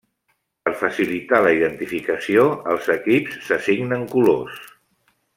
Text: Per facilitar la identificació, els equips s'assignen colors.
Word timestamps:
Per 0.67 0.71
facilitar 0.77 1.41
la 1.47 1.51
identificació, 1.57 2.45
els 2.75 2.89
equips 2.97 3.37
s'assignen 3.49 4.07
colors. 4.15 4.61